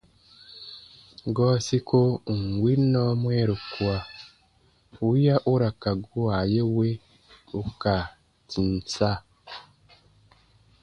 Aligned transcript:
Gɔɔ 1.35 1.53
siko 1.67 1.99
ù 2.31 2.33
n 2.41 2.43
win 2.61 2.81
nɔɔ 2.93 3.11
mwɛɛru 3.21 3.55
kua 3.71 3.97
wiya 5.07 5.35
u 5.51 5.53
ra 5.61 5.69
ka 5.81 5.91
gua 6.05 6.35
ye 6.53 6.61
we 6.75 6.87
ù 7.59 7.61
ka 7.81 7.95
tìm 8.49 8.71
sa. 8.93 9.11